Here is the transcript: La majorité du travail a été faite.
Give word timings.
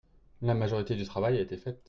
La 0.41 0.55
majorité 0.55 0.95
du 0.95 1.05
travail 1.05 1.37
a 1.37 1.41
été 1.41 1.57
faite. 1.57 1.79